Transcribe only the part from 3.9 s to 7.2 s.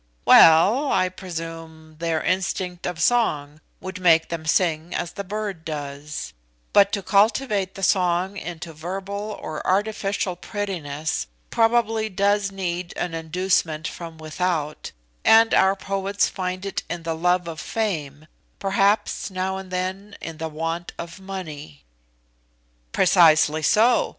make them sing as the bird does; but to